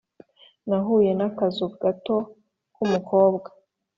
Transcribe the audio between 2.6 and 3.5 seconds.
k'umukobwa: